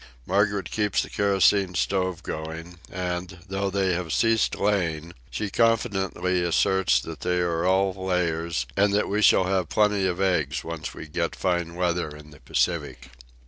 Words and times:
Margaret 0.25 0.71
keeps 0.71 1.03
the 1.03 1.11
kerosene 1.11 1.75
stove 1.75 2.23
going, 2.23 2.79
and, 2.91 3.37
though 3.47 3.69
they 3.69 3.93
have 3.93 4.11
ceased 4.11 4.55
laying, 4.55 5.13
she 5.29 5.51
confidently 5.51 6.41
asserts 6.41 6.99
that 7.01 7.19
they 7.19 7.37
are 7.37 7.67
all 7.67 7.93
layers 7.93 8.65
and 8.75 8.95
that 8.95 9.07
we 9.07 9.21
shall 9.21 9.43
have 9.43 9.69
plenty 9.69 10.07
of 10.07 10.19
eggs 10.19 10.63
once 10.63 10.95
we 10.95 11.05
get 11.07 11.35
fine 11.35 11.75
weather 11.75 12.09
in 12.15 12.31
the 12.31 12.39
Pacific. 12.39 13.11